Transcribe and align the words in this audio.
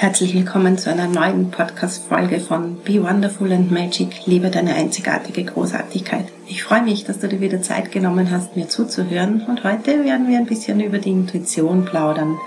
Herzlich 0.00 0.32
willkommen 0.32 0.78
zu 0.78 0.90
einer 0.90 1.08
neuen 1.08 1.50
Podcast-Folge 1.50 2.40
von 2.40 2.76
Be 2.76 3.02
Wonderful 3.02 3.52
and 3.52 3.70
Magic. 3.70 4.24
Liebe 4.24 4.48
deine 4.48 4.74
einzigartige 4.74 5.44
Großartigkeit. 5.44 6.24
Ich 6.46 6.62
freue 6.62 6.80
mich, 6.80 7.04
dass 7.04 7.18
du 7.18 7.28
dir 7.28 7.42
wieder 7.42 7.60
Zeit 7.60 7.92
genommen 7.92 8.30
hast, 8.30 8.56
mir 8.56 8.66
zuzuhören. 8.66 9.44
Und 9.46 9.62
heute 9.62 10.02
werden 10.02 10.26
wir 10.26 10.38
ein 10.38 10.46
bisschen 10.46 10.80
über 10.80 10.96
die 10.96 11.10
Intuition 11.10 11.84
plaudern. 11.84 12.38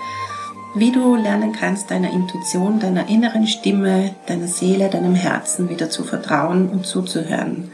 Wie 0.74 0.90
du 0.90 1.14
lernen 1.14 1.52
kannst, 1.52 1.92
deiner 1.92 2.12
Intuition, 2.12 2.80
deiner 2.80 3.08
inneren 3.08 3.46
Stimme, 3.46 4.16
deiner 4.26 4.48
Seele, 4.48 4.88
deinem 4.88 5.14
Herzen 5.14 5.68
wieder 5.68 5.90
zu 5.90 6.02
vertrauen 6.02 6.68
und 6.70 6.86
zuzuhören. 6.86 7.70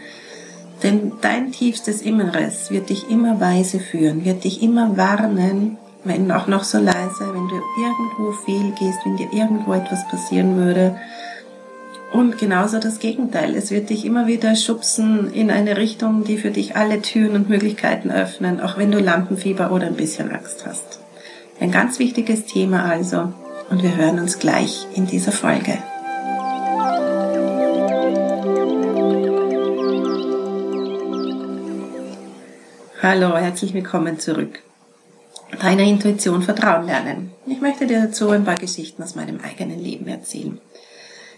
Denn 0.83 1.13
dein 1.23 1.53
tiefstes 1.53 2.03
Inneres 2.03 2.71
wird 2.71 2.91
dich 2.91 3.09
immer 3.09 3.41
weise 3.41 3.81
führen, 3.81 4.27
wird 4.27 4.45
dich 4.45 4.63
immer 4.63 4.99
warnen, 4.99 5.79
wenn 6.05 6.31
auch 6.33 6.47
noch 6.47 6.65
so 6.65 6.79
leise, 6.79 7.33
wenn 7.33 7.49
du 7.49 7.61
irgendwo 7.79 8.33
fehlgehst, 8.33 9.01
wenn 9.05 9.17
dir 9.17 9.33
irgendwo 9.33 9.75
etwas 9.75 10.07
passieren 10.09 10.57
würde. 10.57 10.97
Und 12.13 12.39
genauso 12.39 12.81
das 12.81 12.99
Gegenteil. 12.99 13.55
Es 13.55 13.71
wird 13.71 13.91
dich 13.91 14.05
immer 14.05 14.27
wieder 14.27 14.57
schubsen 14.57 15.33
in 15.33 15.51
eine 15.51 15.77
Richtung, 15.77 16.25
die 16.25 16.39
für 16.39 16.51
dich 16.51 16.75
alle 16.75 17.03
Türen 17.03 17.37
und 17.37 17.49
Möglichkeiten 17.49 18.11
öffnen, 18.11 18.61
auch 18.61 18.79
wenn 18.79 18.91
du 18.91 18.99
Lampenfieber 18.99 19.71
oder 19.71 19.87
ein 19.87 19.95
bisschen 19.95 20.31
Angst 20.31 20.67
hast. 20.67 20.99
Ein 21.61 21.71
ganz 21.71 21.99
wichtiges 21.99 22.47
Thema 22.47 22.85
also. 22.85 23.33
Und 23.69 23.83
wir 23.85 23.97
hören 23.97 24.19
uns 24.19 24.41
gleich 24.41 24.87
in 24.95 25.07
dieser 25.07 25.31
Folge. 25.31 25.79
Hallo, 33.03 33.37
herzlich 33.37 33.73
willkommen 33.73 34.19
zurück 34.19 34.61
deiner 35.61 35.85
Intuition 35.85 36.43
vertrauen 36.43 36.87
lernen. 36.87 37.33
Ich 37.47 37.61
möchte 37.61 37.87
dir 37.87 38.01
dazu 38.01 38.31
ein 38.31 38.45
paar 38.45 38.57
Geschichten 38.57 39.03
aus 39.03 39.15
meinem 39.15 39.41
eigenen 39.41 39.79
Leben 39.79 40.09
erzählen. 40.09 40.59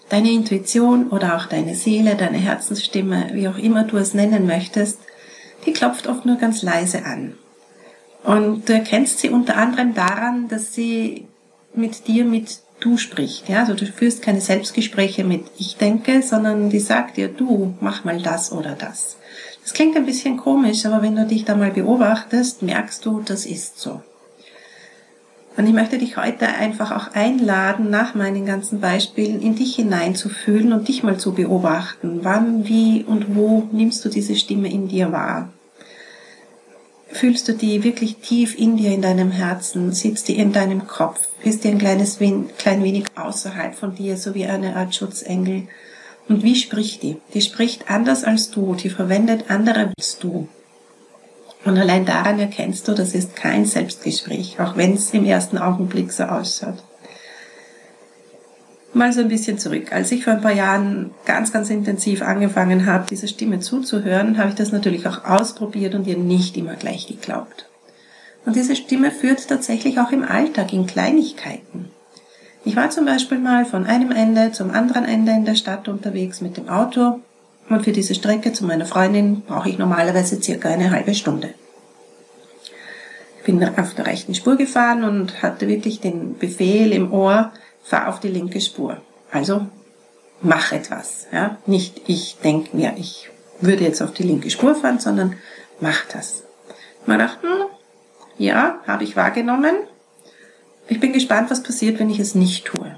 Deine 0.09 0.31
Intuition 0.31 1.09
oder 1.09 1.37
auch 1.37 1.47
deine 1.47 1.75
Seele, 1.75 2.15
deine 2.15 2.39
Herzensstimme, 2.39 3.31
wie 3.33 3.49
auch 3.49 3.59
immer 3.59 3.85
du 3.85 3.97
es 3.97 4.15
nennen 4.15 4.47
möchtest, 4.47 4.99
die 5.67 5.73
klopft 5.73 6.07
oft 6.07 6.25
nur 6.25 6.37
ganz 6.37 6.63
leise 6.63 7.05
an. 7.05 7.35
Und 8.23 8.69
du 8.69 8.73
erkennst 8.73 9.19
sie 9.19 9.31
unter 9.31 9.57
anderem 9.57 9.95
daran, 9.95 10.49
dass 10.49 10.73
sie 10.73 11.27
mit 11.75 12.07
dir 12.07 12.25
mit 12.25 12.61
du 12.79 12.99
spricht. 12.99 13.49
Ja? 13.49 13.61
Also 13.61 13.75
du 13.75 13.87
führst 13.87 14.23
keine 14.23 14.41
Selbstgespräche 14.41 15.25
mit 15.25 15.45
ich 15.59 15.77
denke, 15.77 16.23
sondern 16.23 16.71
die 16.71 16.81
sagt 16.81 17.17
dir 17.17 17.29
du, 17.29 17.75
mach 17.81 18.05
mal 18.05 18.21
das 18.21 18.53
oder 18.53 18.77
das. 18.77 19.17
Das 19.63 19.73
klingt 19.73 19.97
ein 19.97 20.07
bisschen 20.07 20.37
komisch, 20.37 20.85
aber 20.87 21.03
wenn 21.03 21.17
du 21.17 21.27
dich 21.27 21.45
da 21.45 21.57
mal 21.57 21.71
beobachtest, 21.71 22.63
merkst 22.63 23.05
du, 23.07 23.21
das 23.25 23.47
ist 23.47 23.81
so. 23.81 24.03
Und 25.57 25.67
ich 25.67 25.75
möchte 25.75 25.99
dich 25.99 26.17
heute 26.17 26.49
einfach 26.49 26.93
auch 26.93 27.15
einladen, 27.15 27.91
nach 27.91 28.15
meinen 28.15 28.47
ganzen 28.47 28.81
Beispielen 28.81 29.43
in 29.43 29.55
dich 29.55 29.77
hineinzufühlen 29.77 30.73
und 30.73 30.89
dich 30.89 31.03
mal 31.03 31.19
zu 31.19 31.35
beobachten. 31.35 32.21
Wann, 32.23 32.67
wie 32.67 33.05
und 33.05 33.37
wo 33.37 33.69
nimmst 33.71 34.05
du 34.05 34.09
diese 34.09 34.35
Stimme 34.35 34.73
in 34.73 34.89
dir 34.89 35.13
wahr? 35.13 35.51
Fühlst 37.09 37.47
du 37.47 37.53
die 37.53 37.85
wirklich 37.85 38.17
tief 38.17 38.59
in 38.59 38.79
dir, 38.79 38.93
in 38.93 39.03
deinem 39.03 39.31
Herzen? 39.31 39.93
Sitzt 39.93 40.29
die 40.29 40.39
in 40.39 40.53
deinem 40.53 40.87
Kopf? 40.87 41.29
Ist 41.45 41.65
die 41.65 41.69
ein 41.69 41.79
kleines, 41.79 42.19
klein 42.57 42.83
wenig 42.83 43.05
außerhalb 43.15 43.75
von 43.75 43.95
dir, 43.95 44.17
so 44.17 44.35
wie 44.35 44.47
eine 44.47 44.77
Art 44.77 44.95
Schutzengel? 44.95 45.69
Und 46.29 46.43
wie 46.43 46.57
spricht 46.57 47.03
die? 47.03 47.19
Die 47.35 47.43
spricht 47.43 47.91
anders 47.91 48.25
als 48.25 48.51
du, 48.51 48.75
die 48.75 48.89
verwendet 48.89 49.51
andere 49.51 49.93
als 49.99 50.19
du. 50.19 50.49
Und 51.65 51.79
allein 51.79 52.05
daran 52.05 52.41
erkennst 52.41 52.89
du, 52.89 52.93
das 52.93 53.15
ist 53.15 53.37
kein 53.37 53.65
Selbstgespräch, 53.67 54.59
auch 54.59 54.77
wenn 54.77 54.95
es 54.95 55.15
im 55.15 55.25
ersten 55.25 55.59
Augenblick 55.59 56.13
so 56.13 56.25
ausschaut. 56.25 56.83
Mal 58.95 59.13
so 59.13 59.21
ein 59.21 59.29
bisschen 59.29 59.59
zurück. 59.59 59.93
Als 59.93 60.13
ich 60.13 60.25
vor 60.25 60.35
ein 60.35 60.43
paar 60.43 60.53
Jahren 60.53 61.13
ganz, 61.25 61.53
ganz 61.53 61.71
intensiv 61.71 62.21
angefangen 62.21 62.85
habe, 62.85 63.07
dieser 63.09 63.29
Stimme 63.29 63.61
zuzuhören, 63.61 64.37
habe 64.37 64.51
ich 64.51 64.55
das 64.55 64.73
natürlich 64.73 65.07
auch 65.07 65.25
ausprobiert 65.25 65.95
und 65.95 66.07
ihr 66.07 66.19
nicht 66.19 66.57
immer 66.57 66.75
gleich 66.75 67.07
geglaubt. 67.07 67.69
Und 68.45 68.57
diese 68.57 68.77
Stimme 68.77 69.11
führt 69.11 69.49
tatsächlich 69.49 69.99
auch 69.99 70.11
im 70.11 70.25
Alltag 70.25 70.73
in 70.73 70.87
Kleinigkeiten. 70.87 71.91
Ich 72.65 72.77
war 72.77 72.91
zum 72.91 73.07
Beispiel 73.07 73.39
mal 73.39 73.65
von 73.65 73.87
einem 73.87 74.11
Ende 74.11 74.53
zum 74.53 74.71
anderen 74.71 75.05
Ende 75.05 75.33
in 75.33 75.45
der 75.45 75.55
Stadt 75.55 75.89
unterwegs 75.89 76.41
mit 76.41 76.57
dem 76.57 76.69
Auto 76.69 77.21
und 77.69 77.85
für 77.85 77.93
diese 77.93 78.15
Strecke 78.15 78.53
zu 78.53 78.65
meiner 78.65 78.87
Freundin 78.87 79.43
brauche 79.43 79.69
ich 79.69 79.79
normalerweise 79.79 80.41
circa 80.43 80.69
eine 80.69 80.91
halbe 80.91 81.15
Stunde. 81.15 81.55
Ich 83.39 83.47
bin 83.47 83.63
auf 83.77 83.95
der 83.95 84.07
rechten 84.07 84.35
Spur 84.35 84.57
gefahren 84.57 85.05
und 85.05 85.43
hatte 85.43 85.67
wirklich 85.69 86.01
den 86.01 86.39
Befehl 86.39 86.93
im 86.93 87.13
Ohr, 87.13 87.53
fahr 87.83 88.09
auf 88.09 88.21
die 88.21 88.29
linke 88.29 88.61
Spur. 88.61 88.99
Also 89.31 89.67
mach 90.43 90.73
etwas. 90.73 91.27
Ja? 91.33 91.59
Nicht 91.67 92.03
ich 92.07 92.37
denke 92.43 92.77
mir, 92.77 92.95
ich 92.97 93.31
würde 93.61 93.85
jetzt 93.85 94.03
auf 94.03 94.13
die 94.13 94.23
linke 94.23 94.51
Spur 94.51 94.75
fahren, 94.75 95.01
sondern 95.01 95.37
mach 95.81 96.05
das. 96.13 96.45
Man 97.07 97.19
dachte, 97.19 97.43
hm, 97.43 97.67
ja, 98.39 98.81
habe 98.87 99.05
ich 99.05 99.17
wahrgenommen, 99.17 99.75
ich 100.89 101.01
bin 101.01 101.13
gespannt, 101.13 101.51
was 101.51 101.63
passiert, 101.63 101.99
wenn 101.99 102.11
ich 102.11 102.19
es 102.19 102.35
nicht 102.35 102.67
tue. 102.67 102.97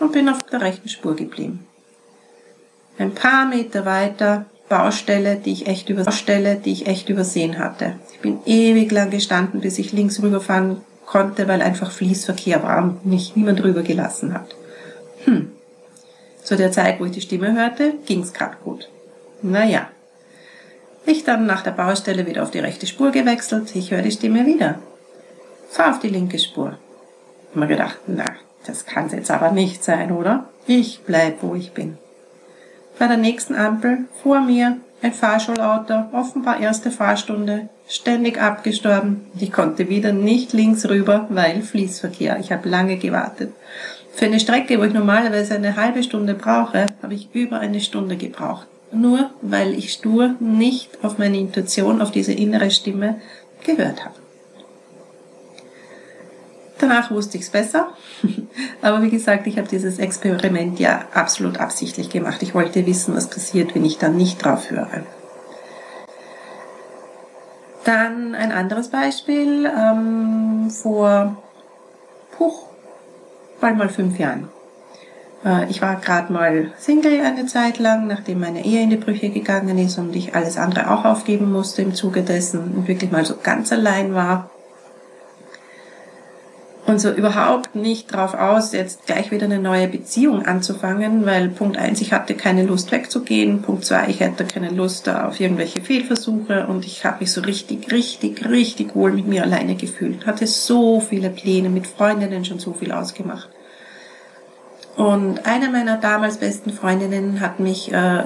Und 0.00 0.12
bin 0.12 0.28
auf 0.28 0.42
der 0.42 0.60
rechten 0.60 0.88
Spur 0.88 1.16
geblieben. 1.16 1.66
Ein 2.98 3.14
paar 3.14 3.46
Meter 3.46 3.84
weiter 3.84 4.46
Baustelle, 4.68 5.36
die 5.36 5.52
ich 5.52 5.66
echt 5.66 5.88
über 5.90 6.02
die 6.04 6.72
ich 6.72 6.86
echt 6.86 7.08
übersehen 7.08 7.58
hatte. 7.58 7.94
Ich 8.12 8.20
bin 8.20 8.38
ewig 8.46 8.90
lang 8.90 9.10
gestanden, 9.10 9.60
bis 9.60 9.78
ich 9.78 9.92
links 9.92 10.20
rüberfahren 10.22 10.80
konnte, 11.04 11.46
weil 11.46 11.62
einfach 11.62 11.92
Fließverkehr 11.92 12.62
war 12.62 12.82
und 12.82 13.06
mich 13.06 13.36
niemand 13.36 13.62
rüber 13.62 13.82
gelassen 13.82 14.34
hat. 14.34 14.56
Hm. 15.24 15.52
Zu 16.42 16.56
der 16.56 16.72
Zeit, 16.72 16.98
wo 16.98 17.04
ich 17.04 17.12
die 17.12 17.20
Stimme 17.20 17.54
hörte, 17.54 17.94
ging's 18.06 18.32
grad 18.32 18.62
gut. 18.64 18.88
Naja. 19.42 19.88
Ich 21.04 21.22
dann 21.22 21.46
nach 21.46 21.62
der 21.62 21.70
Baustelle 21.70 22.26
wieder 22.26 22.42
auf 22.42 22.50
die 22.50 22.58
rechte 22.58 22.88
Spur 22.88 23.12
gewechselt. 23.12 23.74
Ich 23.76 23.92
höre 23.92 24.02
die 24.02 24.10
Stimme 24.10 24.44
wieder. 24.46 24.80
Fahr 25.70 25.90
auf 25.90 26.00
die 26.00 26.08
linke 26.08 26.40
Spur 26.40 26.76
mir 27.56 27.66
gedacht, 27.66 27.98
na, 28.06 28.26
das 28.66 28.86
kann 28.86 29.08
jetzt 29.10 29.30
aber 29.30 29.50
nicht 29.50 29.82
sein, 29.82 30.12
oder? 30.12 30.48
Ich 30.66 31.00
bleib, 31.06 31.42
wo 31.42 31.54
ich 31.54 31.72
bin. 31.72 31.98
Bei 32.98 33.08
der 33.08 33.18
nächsten 33.18 33.54
Ampel 33.54 34.06
vor 34.22 34.40
mir 34.40 34.78
ein 35.02 35.12
Fahrschulauto, 35.12 36.06
offenbar 36.12 36.60
erste 36.60 36.90
Fahrstunde, 36.90 37.68
ständig 37.86 38.40
abgestorben. 38.40 39.26
Ich 39.38 39.52
konnte 39.52 39.88
wieder 39.88 40.12
nicht 40.12 40.52
links 40.52 40.88
rüber, 40.88 41.26
weil 41.28 41.62
Fließverkehr. 41.62 42.38
Ich 42.40 42.52
habe 42.52 42.68
lange 42.68 42.96
gewartet. 42.96 43.52
Für 44.14 44.24
eine 44.24 44.40
Strecke, 44.40 44.80
wo 44.80 44.84
ich 44.84 44.94
normalerweise 44.94 45.54
eine 45.54 45.76
halbe 45.76 46.02
Stunde 46.02 46.34
brauche, 46.34 46.86
habe 47.02 47.14
ich 47.14 47.28
über 47.34 47.58
eine 47.60 47.80
Stunde 47.80 48.16
gebraucht. 48.16 48.66
Nur 48.92 49.30
weil 49.42 49.74
ich 49.74 49.92
stur 49.92 50.34
nicht 50.40 50.88
auf 51.02 51.18
meine 51.18 51.38
Intuition, 51.38 52.00
auf 52.00 52.12
diese 52.12 52.32
innere 52.32 52.70
Stimme 52.70 53.20
gehört 53.62 54.04
habe. 54.04 54.14
Danach 56.78 57.10
wusste 57.10 57.38
ich 57.38 57.44
es 57.44 57.50
besser. 57.50 57.88
Aber 58.82 59.02
wie 59.02 59.10
gesagt, 59.10 59.46
ich 59.46 59.58
habe 59.58 59.68
dieses 59.68 59.98
Experiment 59.98 60.78
ja 60.78 61.06
absolut 61.14 61.58
absichtlich 61.58 62.10
gemacht. 62.10 62.42
Ich 62.42 62.54
wollte 62.54 62.86
wissen, 62.86 63.16
was 63.16 63.28
passiert, 63.28 63.74
wenn 63.74 63.84
ich 63.84 63.98
dann 63.98 64.16
nicht 64.16 64.44
drauf 64.44 64.70
höre. 64.70 65.02
Dann 67.84 68.34
ein 68.34 68.52
anderes 68.52 68.88
Beispiel 68.88 69.66
ähm, 69.66 70.70
vor 70.70 71.36
puch, 72.36 72.66
bald 73.60 73.76
mal 73.78 73.88
fünf 73.88 74.18
Jahren. 74.18 74.48
Äh, 75.44 75.70
ich 75.70 75.80
war 75.80 75.96
gerade 75.96 76.32
mal 76.32 76.72
Single 76.78 77.20
eine 77.20 77.46
Zeit 77.46 77.78
lang, 77.78 78.06
nachdem 78.08 78.40
meine 78.40 78.64
Ehe 78.64 78.82
in 78.82 78.90
die 78.90 78.96
Brüche 78.96 79.30
gegangen 79.30 79.78
ist 79.78 79.98
und 79.98 80.14
ich 80.16 80.34
alles 80.34 80.58
andere 80.58 80.90
auch 80.90 81.04
aufgeben 81.04 81.50
musste 81.50 81.82
im 81.82 81.94
Zuge 81.94 82.22
dessen 82.22 82.74
und 82.74 82.88
wirklich 82.88 83.12
mal 83.12 83.24
so 83.24 83.36
ganz 83.40 83.72
allein 83.72 84.14
war 84.14 84.50
und 86.86 87.00
so 87.00 87.10
überhaupt 87.10 87.74
nicht 87.74 88.12
drauf 88.12 88.34
aus, 88.34 88.72
jetzt 88.72 89.06
gleich 89.06 89.32
wieder 89.32 89.46
eine 89.46 89.58
neue 89.58 89.88
Beziehung 89.88 90.46
anzufangen, 90.46 91.26
weil 91.26 91.48
Punkt 91.48 91.76
eins, 91.76 92.00
ich 92.00 92.12
hatte 92.12 92.34
keine 92.34 92.64
Lust 92.64 92.92
wegzugehen, 92.92 93.62
Punkt 93.62 93.84
zwei, 93.84 94.08
ich 94.08 94.22
hatte 94.22 94.44
keine 94.44 94.70
Lust 94.70 95.08
auf 95.08 95.40
irgendwelche 95.40 95.80
Fehlversuche 95.80 96.66
und 96.68 96.86
ich 96.86 97.04
habe 97.04 97.18
mich 97.20 97.32
so 97.32 97.40
richtig, 97.40 97.92
richtig, 97.92 98.48
richtig 98.48 98.94
wohl 98.94 99.12
mit 99.12 99.26
mir 99.26 99.42
alleine 99.42 99.74
gefühlt. 99.74 100.26
Hatte 100.26 100.46
so 100.46 101.00
viele 101.00 101.30
Pläne, 101.30 101.70
mit 101.70 101.88
Freundinnen 101.88 102.44
schon 102.44 102.60
so 102.60 102.72
viel 102.72 102.92
ausgemacht. 102.92 103.48
Und 104.96 105.44
eine 105.44 105.68
meiner 105.68 105.98
damals 105.98 106.38
besten 106.38 106.72
Freundinnen 106.72 107.40
hat 107.40 107.60
mich 107.60 107.92
äh, 107.92 108.22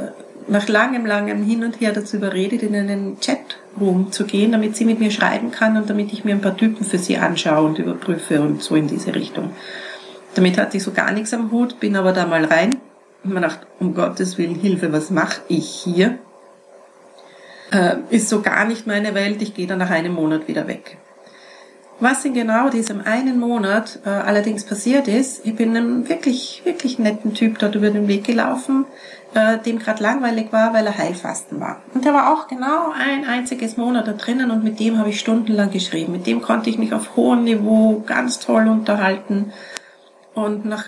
nach 0.49 0.69
langem, 0.69 1.07
langem 1.07 1.43
Hin 1.45 1.65
und 1.65 1.81
Her 1.81 1.93
dazu 1.93 2.17
überredet, 2.17 2.63
in 2.63 2.75
einen 2.75 3.21
Chatroom 3.71 4.13
zu 4.13 4.25
gehen, 4.25 4.53
damit 4.53 4.77
sie 4.77 4.85
mit 4.85 5.01
mir 5.01 5.11
schreiben 5.11 5.51
kann 5.51 5.77
und 5.77 5.89
damit 5.89 6.13
ich 6.13 6.25
mir 6.25 6.35
ein 6.35 6.41
paar 6.41 6.57
Typen 6.57 6.85
für 6.85 6.99
sie 6.99 7.17
anschaue 7.17 7.67
und 7.67 7.79
überprüfe 7.79 8.41
und 8.41 8.63
so 8.63 8.75
in 8.77 8.89
diese 8.89 9.15
Richtung. 9.15 9.53
Damit 10.35 10.59
hatte 10.59 10.77
ich 10.77 10.83
so 10.83 10.93
gar 10.93 11.13
nichts 11.13 11.35
am 11.35 11.51
Hut, 11.51 11.81
bin 11.81 11.97
aber 11.97 12.13
da 12.13 12.27
mal 12.27 12.45
rein 12.45 12.77
und 13.25 13.35
mir 13.35 13.41
dachte, 13.41 13.67
um 13.79 13.95
Gottes 13.95 14.39
Willen, 14.39 14.55
Hilfe, 14.55 14.93
was 14.93 15.11
mache 15.11 15.41
ich 15.49 15.69
hier? 15.69 16.19
Äh, 17.73 17.97
ist 18.11 18.29
so 18.29 18.41
gar 18.43 18.65
nicht 18.65 18.87
meine 18.87 19.15
Welt, 19.15 19.43
ich 19.43 19.55
gehe 19.55 19.67
dann 19.67 19.79
nach 19.79 19.91
einem 19.91 20.15
Monat 20.15 20.49
wieder 20.49 20.67
weg. 20.67 20.99
Was 22.01 22.25
in 22.25 22.33
genau 22.33 22.71
diesem 22.71 23.03
einen 23.03 23.39
Monat 23.39 23.99
äh, 24.07 24.09
allerdings 24.09 24.65
passiert 24.65 25.07
ist, 25.07 25.45
ich 25.45 25.55
bin 25.55 25.77
einem 25.77 26.09
wirklich, 26.09 26.63
wirklich 26.65 26.99
netten 26.99 27.35
Typ 27.35 27.59
dort 27.59 27.75
über 27.75 27.91
den 27.91 28.09
Weg 28.09 28.25
gelaufen, 28.25 28.87
äh, 29.35 29.59
dem 29.59 29.79
gerade 29.79 30.03
langweilig 30.03 30.51
war, 30.51 30.73
weil 30.73 30.87
er 30.87 30.97
Heilfasten 30.97 31.61
war. 31.61 31.83
Und 31.93 32.07
der 32.07 32.15
war 32.15 32.33
auch 32.33 32.49
genau 32.49 32.91
ein 32.99 33.27
einziges 33.27 33.77
Monat 33.77 34.09
da 34.09 34.13
drinnen 34.15 34.51
und 34.51 34.65
mit 34.65 34.81
dem 34.81 34.97
habe 34.97 35.11
ich 35.11 35.21
stundenlang 35.21 35.71
geschrieben. 35.71 36.13
Mit 36.13 36.27
dem 36.27 36.41
konnte 36.41 36.71
ich 36.71 36.79
mich 36.79 36.95
auf 36.95 37.17
hohem 37.17 37.45
Niveau 37.45 38.03
ganz 38.07 38.39
toll 38.39 38.67
unterhalten. 38.67 39.53
Und 40.35 40.65
nach 40.65 40.87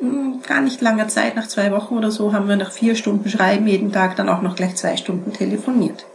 mh, 0.00 0.08
hm, 0.08 0.42
gar 0.46 0.60
nicht 0.60 0.80
langer 0.80 1.08
Zeit, 1.08 1.34
nach 1.34 1.48
zwei 1.48 1.72
Wochen 1.72 1.96
oder 1.96 2.12
so, 2.12 2.32
haben 2.32 2.48
wir 2.48 2.56
nach 2.56 2.70
vier 2.70 2.94
Stunden 2.94 3.28
Schreiben 3.28 3.66
jeden 3.66 3.90
Tag 3.90 4.14
dann 4.14 4.28
auch 4.28 4.40
noch 4.40 4.54
gleich 4.54 4.76
zwei 4.76 4.96
Stunden 4.96 5.32
telefoniert. 5.32 6.06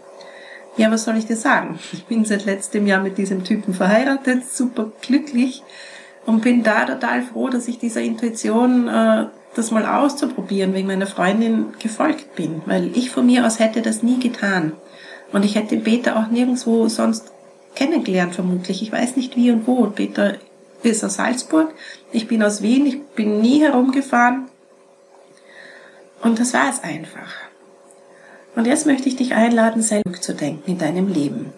Ja, 0.79 0.89
was 0.89 1.03
soll 1.03 1.17
ich 1.17 1.25
dir 1.25 1.35
sagen? 1.35 1.77
Ich 1.91 2.05
bin 2.05 2.23
seit 2.23 2.45
letztem 2.45 2.87
Jahr 2.87 3.03
mit 3.03 3.17
diesem 3.17 3.43
Typen 3.43 3.73
verheiratet, 3.73 4.49
super 4.49 4.89
glücklich 5.01 5.61
und 6.25 6.41
bin 6.41 6.63
da 6.63 6.85
total 6.85 7.21
froh, 7.21 7.49
dass 7.49 7.67
ich 7.67 7.79
dieser 7.79 7.99
Intuition, 7.99 8.87
äh, 8.87 9.25
das 9.55 9.71
mal 9.71 9.85
auszuprobieren, 9.85 10.73
wegen 10.73 10.87
meiner 10.87 11.05
Freundin 11.05 11.73
gefolgt 11.79 12.33
bin, 12.37 12.61
weil 12.65 12.95
ich 12.95 13.09
von 13.09 13.25
mir 13.25 13.45
aus 13.45 13.59
hätte 13.59 13.81
das 13.81 14.03
nie 14.03 14.21
getan. 14.21 14.71
Und 15.33 15.43
ich 15.43 15.55
hätte 15.55 15.75
Peter 15.75 16.15
auch 16.15 16.27
nirgendwo 16.27 16.87
sonst 16.87 17.29
kennengelernt, 17.75 18.33
vermutlich. 18.33 18.81
Ich 18.81 18.89
weiß 18.89 19.17
nicht 19.17 19.35
wie 19.35 19.51
und 19.51 19.67
wo. 19.67 19.85
Peter 19.87 20.35
ist 20.81 21.03
aus 21.03 21.15
Salzburg, 21.15 21.73
ich 22.13 22.29
bin 22.29 22.41
aus 22.41 22.61
Wien, 22.61 22.85
ich 22.85 23.01
bin 23.01 23.41
nie 23.41 23.59
herumgefahren. 23.59 24.45
Und 26.21 26.39
das 26.39 26.53
war 26.53 26.69
es 26.69 26.81
einfach. 26.81 27.48
Und 28.59 28.65
jetzt 28.65 28.85
möchte 28.85 29.07
ich 29.07 29.15
dich 29.15 29.35
einladen, 29.35 29.81
selbst 29.81 30.21
zu 30.21 30.33
denken 30.33 30.69
in 30.71 30.77
deinem 30.77 31.07
Leben. 31.07 31.53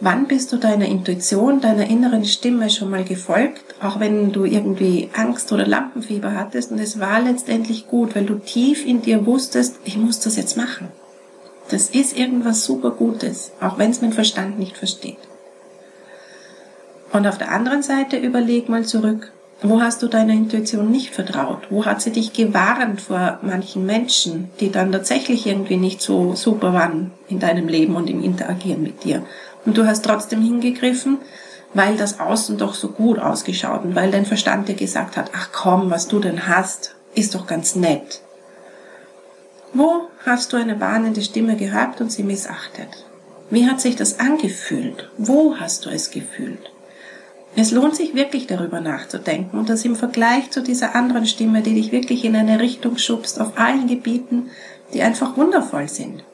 Wann 0.00 0.26
bist 0.26 0.52
du 0.52 0.58
deiner 0.58 0.84
Intuition, 0.84 1.62
deiner 1.62 1.88
inneren 1.88 2.26
Stimme 2.26 2.68
schon 2.68 2.90
mal 2.90 3.02
gefolgt, 3.02 3.76
auch 3.80 3.98
wenn 3.98 4.30
du 4.30 4.44
irgendwie 4.44 5.08
Angst 5.14 5.50
oder 5.52 5.66
Lampenfieber 5.66 6.36
hattest 6.36 6.70
und 6.70 6.80
es 6.80 7.00
war 7.00 7.22
letztendlich 7.22 7.88
gut, 7.88 8.14
weil 8.14 8.26
du 8.26 8.34
tief 8.34 8.84
in 8.84 9.00
dir 9.00 9.24
wusstest, 9.24 9.76
ich 9.86 9.96
muss 9.96 10.20
das 10.20 10.36
jetzt 10.36 10.58
machen. 10.58 10.88
Das 11.70 11.88
ist 11.88 12.14
irgendwas 12.14 12.66
super 12.66 12.90
Gutes, 12.90 13.52
auch 13.62 13.78
wenn 13.78 13.92
es 13.92 14.02
mein 14.02 14.12
Verstand 14.12 14.58
nicht 14.58 14.76
versteht. 14.76 15.16
Und 17.10 17.26
auf 17.26 17.38
der 17.38 17.52
anderen 17.52 17.82
Seite 17.82 18.18
überleg 18.18 18.68
mal 18.68 18.84
zurück, 18.84 19.32
wo 19.64 19.80
hast 19.80 20.02
du 20.02 20.08
deiner 20.08 20.34
Intuition 20.34 20.90
nicht 20.90 21.14
vertraut? 21.14 21.62
Wo 21.70 21.86
hat 21.86 22.02
sie 22.02 22.12
dich 22.12 22.34
gewarnt 22.34 23.00
vor 23.00 23.38
manchen 23.40 23.86
Menschen, 23.86 24.50
die 24.60 24.70
dann 24.70 24.92
tatsächlich 24.92 25.46
irgendwie 25.46 25.78
nicht 25.78 26.02
so 26.02 26.34
super 26.34 26.74
waren 26.74 27.12
in 27.28 27.40
deinem 27.40 27.66
Leben 27.66 27.96
und 27.96 28.10
im 28.10 28.22
Interagieren 28.22 28.82
mit 28.82 29.04
dir? 29.04 29.24
Und 29.64 29.78
du 29.78 29.86
hast 29.86 30.04
trotzdem 30.04 30.42
hingegriffen, 30.42 31.16
weil 31.72 31.96
das 31.96 32.20
Außen 32.20 32.58
doch 32.58 32.74
so 32.74 32.88
gut 32.88 33.18
ausgeschaut 33.18 33.84
und 33.84 33.94
weil 33.94 34.10
dein 34.10 34.26
Verstand 34.26 34.68
dir 34.68 34.74
gesagt 34.74 35.16
hat, 35.16 35.30
ach 35.34 35.48
komm, 35.50 35.90
was 35.90 36.08
du 36.08 36.20
denn 36.20 36.46
hast, 36.46 36.94
ist 37.14 37.34
doch 37.34 37.46
ganz 37.46 37.74
nett. 37.74 38.20
Wo 39.72 40.08
hast 40.26 40.52
du 40.52 40.58
eine 40.58 40.78
warnende 40.78 41.22
Stimme 41.22 41.56
gehabt 41.56 42.02
und 42.02 42.12
sie 42.12 42.22
missachtet? 42.22 43.06
Wie 43.48 43.66
hat 43.66 43.80
sich 43.80 43.96
das 43.96 44.20
angefühlt? 44.20 45.10
Wo 45.16 45.56
hast 45.56 45.86
du 45.86 45.90
es 45.90 46.10
gefühlt? 46.10 46.73
Es 47.56 47.70
lohnt 47.70 47.94
sich 47.94 48.14
wirklich 48.14 48.46
darüber 48.48 48.80
nachzudenken 48.80 49.58
und 49.58 49.68
das 49.68 49.84
im 49.84 49.94
Vergleich 49.94 50.50
zu 50.50 50.60
dieser 50.60 50.96
anderen 50.96 51.26
Stimme, 51.26 51.62
die 51.62 51.74
dich 51.74 51.92
wirklich 51.92 52.24
in 52.24 52.34
eine 52.34 52.58
Richtung 52.58 52.98
schubst, 52.98 53.40
auf 53.40 53.56
allen 53.56 53.86
Gebieten, 53.86 54.50
die 54.92 55.02
einfach 55.02 55.36
wundervoll 55.36 55.88
sind. 55.88 56.24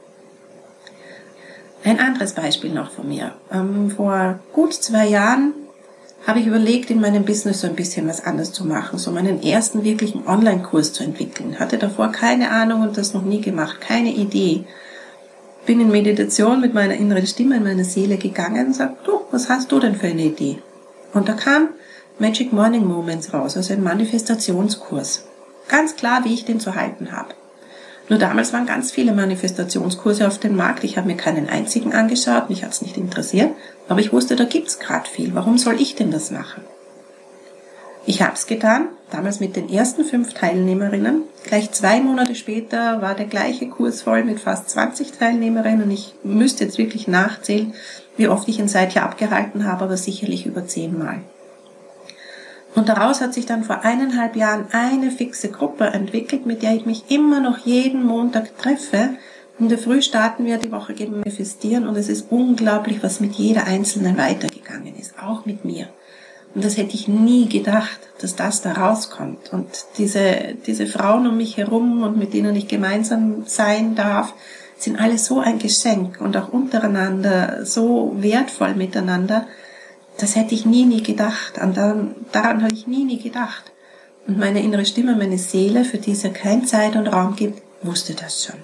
Ein 1.84 1.99
anderes 1.99 2.32
Beispiel 2.32 2.72
noch 2.72 2.90
von 2.90 3.08
mir. 3.08 3.34
Ähm, 3.52 3.90
vor 3.90 4.38
gut 4.52 4.75
zwei 4.75 5.06
Jahren 5.06 5.52
habe 6.26 6.40
ich 6.40 6.46
überlegt, 6.46 6.90
in 6.90 7.00
meinem 7.00 7.25
Business 7.25 7.62
so 7.62 7.66
ein 7.66 7.76
bisschen 7.76 8.06
was 8.06 8.25
anderes 8.25 8.52
zu 8.52 8.66
machen, 8.66 8.99
so 8.99 9.11
meinen 9.11 9.43
ersten 9.43 9.84
wirklichen 9.84 10.26
Online-Kurs 10.26 10.93
zu 10.93 11.02
entwickeln. 11.02 11.58
Hatte 11.58 11.78
davor 11.78 12.12
keine 12.12 12.50
Ahnung 12.50 12.82
und 12.82 12.99
das 12.99 13.14
noch 13.14 13.23
nie 13.23 13.40
gemacht, 13.40 13.81
keine 13.81 14.12
Idee. 14.12 14.64
Bin 15.64 15.81
in 15.81 15.90
Meditation 15.90 16.61
mit 16.61 16.75
meiner 16.75 16.94
inneren 16.94 17.26
Stimme 17.26 17.56
in 17.56 17.64
meine 17.64 17.84
Seele 17.84 18.19
gegangen 18.19 18.69
und 18.69 18.75
sag, 18.75 19.02
du, 19.05 19.20
was 19.31 19.49
hast 19.49 19.73
du 19.73 19.81
denn 19.81 19.96
für 19.96 20.08
eine 20.08 20.25
Idee? 20.25 20.58
Und 21.12 21.28
da 21.28 21.32
kam 21.32 21.70
Magic 22.18 22.52
Morning 22.52 22.86
Moments 22.86 23.32
raus, 23.32 23.56
also 23.56 23.72
ein 23.72 23.82
Manifestationskurs. 23.82 25.24
Ganz 25.68 25.96
klar, 25.96 26.24
wie 26.24 26.34
ich 26.34 26.44
den 26.44 26.60
zu 26.60 26.74
halten 26.74 27.12
habe. 27.12 27.34
Nur 28.08 28.18
damals 28.18 28.52
waren 28.52 28.66
ganz 28.66 28.90
viele 28.90 29.12
Manifestationskurse 29.12 30.26
auf 30.26 30.38
dem 30.38 30.56
Markt. 30.56 30.82
Ich 30.82 30.96
habe 30.96 31.06
mir 31.06 31.16
keinen 31.16 31.48
einzigen 31.48 31.92
angeschaut, 31.92 32.50
mich 32.50 32.64
hat's 32.64 32.82
nicht 32.82 32.96
interessiert, 32.96 33.52
aber 33.88 34.00
ich 34.00 34.12
wusste, 34.12 34.34
da 34.34 34.44
gibt's 34.44 34.80
gerade 34.80 35.08
viel. 35.08 35.34
Warum 35.34 35.58
soll 35.58 35.80
ich 35.80 35.94
denn 35.94 36.10
das 36.10 36.32
machen? 36.32 36.64
Ich 38.06 38.22
habe 38.22 38.34
es 38.34 38.46
getan, 38.46 38.88
damals 39.10 39.38
mit 39.38 39.54
den 39.54 39.68
ersten 39.68 40.04
fünf 40.04 40.34
Teilnehmerinnen. 40.34 41.22
Gleich 41.44 41.70
zwei 41.70 42.00
Monate 42.00 42.34
später 42.34 43.00
war 43.00 43.14
der 43.14 43.26
gleiche 43.26 43.68
Kurs 43.68 44.02
voll 44.02 44.24
mit 44.24 44.40
fast 44.40 44.70
20 44.70 45.12
Teilnehmerinnen 45.12 45.84
und 45.84 45.90
ich 45.92 46.14
müsste 46.24 46.64
jetzt 46.64 46.78
wirklich 46.78 47.06
nachzählen, 47.06 47.74
wie 48.20 48.28
oft 48.28 48.46
ich 48.49 48.58
ihn 48.58 48.69
seither 48.69 49.02
abgehalten 49.02 49.64
habe, 49.64 49.84
aber 49.84 49.96
sicherlich 49.96 50.44
über 50.44 50.67
zehnmal. 50.67 51.22
Und 52.75 52.88
daraus 52.88 53.20
hat 53.22 53.32
sich 53.32 53.46
dann 53.46 53.64
vor 53.64 53.82
eineinhalb 53.82 54.37
Jahren 54.37 54.67
eine 54.72 55.11
fixe 55.11 55.50
Gruppe 55.50 55.87
entwickelt, 55.87 56.44
mit 56.44 56.62
der 56.62 56.75
ich 56.75 56.84
mich 56.84 57.05
immer 57.08 57.40
noch 57.40 57.58
jeden 57.58 58.05
Montag 58.05 58.56
treffe. 58.58 59.11
In 59.58 59.70
der 59.70 59.78
Früh 59.78 60.02
starten 60.02 60.44
wir 60.44 60.58
die 60.58 60.70
Woche 60.70 60.93
gegen 60.93 61.19
Manifestieren 61.19 61.88
und 61.88 61.96
es 61.96 62.08
ist 62.11 62.31
unglaublich, 62.31 63.02
was 63.02 63.20
mit 63.20 63.32
jeder 63.32 63.64
Einzelnen 63.64 64.19
weitergegangen 64.19 64.94
ist, 64.99 65.14
auch 65.20 65.46
mit 65.46 65.64
mir. 65.64 65.88
Und 66.55 66.64
das 66.64 66.76
hätte 66.76 66.94
ich 66.94 67.08
nie 67.08 67.49
gedacht, 67.49 68.00
dass 68.20 68.37
das 68.37 68.61
da 68.61 68.73
rauskommt. 68.73 69.52
Und 69.52 69.66
diese, 69.96 70.56
diese 70.66 70.87
Frauen 70.87 71.26
um 71.26 71.38
mich 71.38 71.56
herum 71.56 72.02
und 72.02 72.19
mit 72.19 72.34
denen 72.34 72.55
ich 72.55 72.69
gemeinsam 72.69 73.44
sein 73.46 73.94
darf, 73.94 74.34
sind 74.82 74.98
alle 74.98 75.18
so 75.18 75.40
ein 75.40 75.58
Geschenk 75.58 76.20
und 76.20 76.36
auch 76.36 76.48
untereinander 76.48 77.64
so 77.66 78.14
wertvoll 78.16 78.74
miteinander. 78.74 79.46
Das 80.18 80.36
hätte 80.36 80.54
ich 80.54 80.64
nie, 80.66 80.84
nie 80.84 81.02
gedacht. 81.02 81.58
An 81.58 81.74
daran, 81.74 82.14
daran 82.32 82.62
habe 82.62 82.74
ich 82.74 82.86
nie, 82.86 83.04
nie 83.04 83.18
gedacht. 83.18 83.72
Und 84.26 84.38
meine 84.38 84.62
innere 84.62 84.86
Stimme, 84.86 85.16
meine 85.16 85.38
Seele, 85.38 85.84
für 85.84 85.98
die 85.98 86.12
es 86.12 86.22
ja 86.22 86.30
kein 86.30 86.66
Zeit 86.66 86.96
und 86.96 87.08
Raum 87.08 87.36
gibt, 87.36 87.62
wusste 87.82 88.14
das 88.14 88.44
schon. 88.44 88.60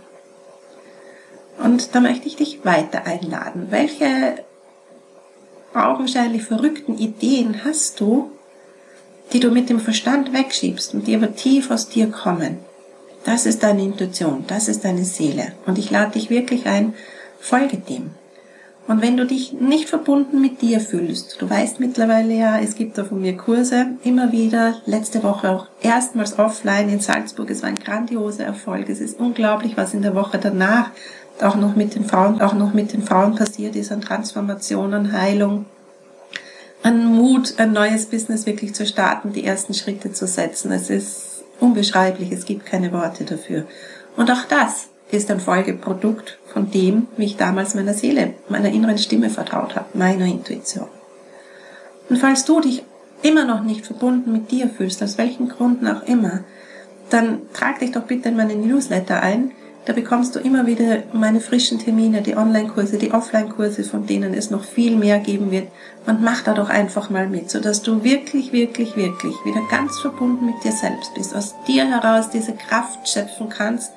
Und 1.62 1.94
da 1.94 2.00
möchte 2.00 2.28
ich 2.28 2.36
dich 2.36 2.64
weiter 2.64 3.04
einladen. 3.06 3.68
Welche 3.70 4.44
augenscheinlich 5.74 6.42
verrückten 6.42 6.98
Ideen 6.98 7.64
hast 7.64 8.00
du, 8.00 8.30
die 9.32 9.40
du 9.40 9.50
mit 9.50 9.68
dem 9.68 9.80
Verstand 9.80 10.32
wegschiebst 10.32 10.94
und 10.94 11.06
die 11.06 11.16
aber 11.16 11.34
tief 11.34 11.70
aus 11.70 11.88
dir 11.88 12.10
kommen? 12.10 12.58
Das 13.26 13.44
ist 13.44 13.64
deine 13.64 13.82
Intuition, 13.82 14.44
das 14.46 14.68
ist 14.68 14.84
deine 14.84 15.04
Seele. 15.04 15.50
Und 15.66 15.78
ich 15.78 15.90
lade 15.90 16.12
dich 16.12 16.30
wirklich 16.30 16.66
ein, 16.66 16.94
folge 17.40 17.76
dem. 17.76 18.12
Und 18.86 19.02
wenn 19.02 19.16
du 19.16 19.26
dich 19.26 19.52
nicht 19.52 19.88
verbunden 19.88 20.40
mit 20.40 20.62
dir 20.62 20.78
fühlst, 20.78 21.42
du 21.42 21.50
weißt 21.50 21.80
mittlerweile 21.80 22.32
ja, 22.34 22.60
es 22.60 22.76
gibt 22.76 22.96
da 22.96 23.04
von 23.04 23.20
mir 23.20 23.36
Kurse, 23.36 23.86
immer 24.04 24.30
wieder, 24.30 24.76
letzte 24.86 25.24
Woche 25.24 25.50
auch 25.50 25.66
erstmals 25.82 26.38
offline 26.38 26.88
in 26.88 27.00
Salzburg, 27.00 27.50
es 27.50 27.62
war 27.62 27.68
ein 27.68 27.74
grandioser 27.74 28.44
Erfolg, 28.44 28.88
es 28.88 29.00
ist 29.00 29.18
unglaublich, 29.18 29.76
was 29.76 29.92
in 29.92 30.02
der 30.02 30.14
Woche 30.14 30.38
danach 30.38 30.90
auch 31.42 31.56
noch 31.56 31.74
mit 31.74 31.96
den 31.96 32.04
Frauen, 32.04 32.40
auch 32.40 32.54
noch 32.54 32.74
mit 32.74 32.92
den 32.92 33.02
Frauen 33.02 33.34
passiert 33.34 33.74
ist 33.74 33.90
an 33.90 34.02
Transformation, 34.02 34.94
an 34.94 35.10
Heilung, 35.10 35.64
an 36.84 37.04
Mut, 37.04 37.54
ein 37.58 37.72
neues 37.72 38.06
Business 38.06 38.46
wirklich 38.46 38.72
zu 38.72 38.86
starten, 38.86 39.32
die 39.32 39.44
ersten 39.44 39.74
Schritte 39.74 40.12
zu 40.12 40.28
setzen. 40.28 40.70
Es 40.70 40.90
ist 40.90 41.35
unbeschreiblich, 41.60 42.32
es 42.32 42.44
gibt 42.44 42.66
keine 42.66 42.92
Worte 42.92 43.24
dafür. 43.24 43.64
Und 44.16 44.30
auch 44.30 44.44
das 44.48 44.88
ist 45.10 45.30
ein 45.30 45.40
Folgeprodukt 45.40 46.38
von 46.52 46.70
dem, 46.70 47.06
wie 47.16 47.26
ich 47.26 47.36
damals 47.36 47.74
meiner 47.74 47.94
Seele, 47.94 48.34
meiner 48.48 48.70
inneren 48.70 48.98
Stimme 48.98 49.30
vertraut 49.30 49.76
habe, 49.76 49.86
meiner 49.94 50.26
Intuition. 50.26 50.88
Und 52.08 52.18
falls 52.18 52.44
du 52.44 52.60
dich 52.60 52.82
immer 53.22 53.44
noch 53.44 53.62
nicht 53.62 53.86
verbunden 53.86 54.32
mit 54.32 54.50
dir 54.50 54.68
fühlst, 54.68 55.02
aus 55.02 55.18
welchen 55.18 55.48
Gründen 55.48 55.86
auch 55.88 56.02
immer, 56.04 56.44
dann 57.10 57.42
trag 57.52 57.78
dich 57.78 57.92
doch 57.92 58.02
bitte 58.02 58.28
in 58.28 58.36
meinen 58.36 58.66
Newsletter 58.66 59.22
ein, 59.22 59.52
da 59.86 59.92
bekommst 59.92 60.34
du 60.34 60.40
immer 60.40 60.66
wieder 60.66 61.04
meine 61.12 61.40
frischen 61.40 61.78
Termine, 61.78 62.20
die 62.20 62.36
Online-Kurse, 62.36 62.98
die 62.98 63.12
Offline-Kurse, 63.12 63.84
von 63.84 64.04
denen 64.04 64.34
es 64.34 64.50
noch 64.50 64.64
viel 64.64 64.96
mehr 64.96 65.20
geben 65.20 65.52
wird. 65.52 65.68
Und 66.06 66.22
mach 66.22 66.42
da 66.42 66.54
doch 66.54 66.68
einfach 66.68 67.08
mal 67.08 67.28
mit, 67.28 67.50
sodass 67.50 67.82
du 67.82 68.02
wirklich, 68.02 68.52
wirklich, 68.52 68.96
wirklich 68.96 69.34
wieder 69.44 69.62
ganz 69.70 70.00
verbunden 70.00 70.46
mit 70.46 70.64
dir 70.64 70.72
selbst 70.72 71.14
bist, 71.14 71.36
aus 71.36 71.54
dir 71.68 71.86
heraus 71.86 72.30
diese 72.30 72.52
Kraft 72.52 73.08
schöpfen 73.08 73.48
kannst, 73.48 73.92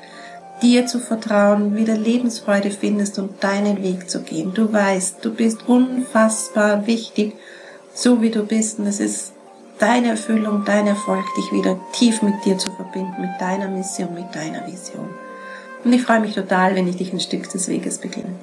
dir 0.61 0.85
zu 0.85 0.99
vertrauen, 0.99 1.75
wieder 1.75 1.97
Lebensfreude 1.97 2.69
findest 2.69 3.17
und 3.17 3.43
deinen 3.43 3.81
Weg 3.81 4.11
zu 4.11 4.21
gehen. 4.21 4.53
Du 4.53 4.71
weißt, 4.71 5.25
du 5.25 5.33
bist 5.33 5.67
unfassbar 5.67 6.85
wichtig, 6.85 7.33
so 7.95 8.21
wie 8.21 8.29
du 8.29 8.43
bist. 8.43 8.77
Und 8.77 8.85
es 8.85 8.99
ist 8.99 9.33
deine 9.79 10.09
Erfüllung, 10.09 10.65
dein 10.65 10.85
Erfolg, 10.85 11.25
dich 11.35 11.51
wieder 11.51 11.79
tief 11.93 12.21
mit 12.21 12.45
dir 12.45 12.59
zu 12.59 12.71
verbinden, 12.73 13.21
mit 13.21 13.41
deiner 13.41 13.69
Mission, 13.69 14.13
mit 14.13 14.35
deiner 14.35 14.67
Vision. 14.67 15.09
Und 15.83 15.93
ich 15.93 16.03
freue 16.03 16.19
mich 16.19 16.35
total, 16.35 16.75
wenn 16.75 16.87
ich 16.87 16.97
dich 16.97 17.13
ein 17.13 17.19
Stück 17.19 17.49
des 17.49 17.67
Weges 17.67 17.99
beginne. 17.99 18.35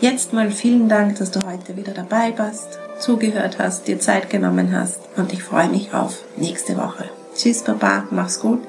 Jetzt 0.00 0.32
mal 0.32 0.50
vielen 0.50 0.88
Dank, 0.88 1.18
dass 1.18 1.30
du 1.30 1.40
heute 1.46 1.76
wieder 1.76 1.92
dabei 1.92 2.32
warst. 2.36 2.78
zugehört 2.98 3.58
hast, 3.58 3.86
dir 3.86 4.00
Zeit 4.00 4.28
genommen 4.30 4.76
hast 4.76 5.00
und 5.16 5.32
ich 5.32 5.42
freue 5.42 5.68
mich 5.68 5.94
auf 5.94 6.24
nächste 6.36 6.76
Woche. 6.76 7.04
Tschüss, 7.34 7.62
Baba, 7.62 8.04
mach's 8.10 8.40
gut 8.40 8.60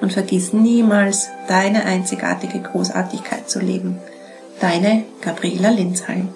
und 0.00 0.12
vergiss 0.12 0.52
niemals, 0.52 1.28
deine 1.48 1.84
einzigartige 1.84 2.60
Großartigkeit 2.60 3.48
zu 3.48 3.60
leben. 3.60 3.98
Deine 4.60 5.04
Gabriela 5.20 5.70
Linsheim. 5.70 6.28